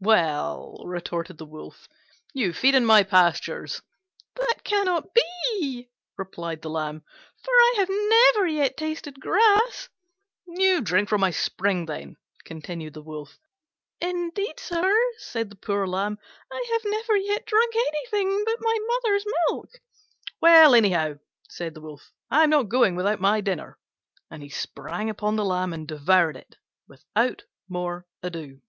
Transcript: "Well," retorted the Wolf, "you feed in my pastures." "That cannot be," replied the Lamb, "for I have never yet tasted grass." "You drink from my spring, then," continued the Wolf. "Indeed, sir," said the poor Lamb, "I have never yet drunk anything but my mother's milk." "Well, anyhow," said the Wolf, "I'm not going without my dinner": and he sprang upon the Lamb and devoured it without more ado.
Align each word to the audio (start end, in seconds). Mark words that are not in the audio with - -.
"Well," 0.00 0.82
retorted 0.84 1.38
the 1.38 1.46
Wolf, 1.46 1.88
"you 2.34 2.52
feed 2.52 2.74
in 2.74 2.84
my 2.84 3.04
pastures." 3.04 3.80
"That 4.34 4.58
cannot 4.62 5.14
be," 5.14 5.88
replied 6.18 6.60
the 6.60 6.68
Lamb, 6.68 7.02
"for 7.42 7.50
I 7.50 7.74
have 7.78 7.88
never 7.88 8.46
yet 8.46 8.76
tasted 8.76 9.18
grass." 9.18 9.88
"You 10.46 10.82
drink 10.82 11.08
from 11.08 11.22
my 11.22 11.30
spring, 11.30 11.86
then," 11.86 12.16
continued 12.44 12.92
the 12.92 13.00
Wolf. 13.02 13.38
"Indeed, 13.98 14.60
sir," 14.60 14.94
said 15.16 15.48
the 15.48 15.56
poor 15.56 15.86
Lamb, 15.86 16.18
"I 16.52 16.68
have 16.72 16.82
never 16.84 17.16
yet 17.16 17.46
drunk 17.46 17.72
anything 17.74 18.42
but 18.44 18.58
my 18.60 18.78
mother's 18.86 19.24
milk." 19.48 19.70
"Well, 20.38 20.74
anyhow," 20.74 21.14
said 21.48 21.72
the 21.72 21.80
Wolf, 21.80 22.12
"I'm 22.30 22.50
not 22.50 22.68
going 22.68 22.94
without 22.94 23.20
my 23.22 23.40
dinner": 23.40 23.78
and 24.30 24.42
he 24.42 24.50
sprang 24.50 25.08
upon 25.08 25.36
the 25.36 25.46
Lamb 25.46 25.72
and 25.72 25.88
devoured 25.88 26.36
it 26.36 26.56
without 26.86 27.44
more 27.70 28.04
ado. 28.22 28.60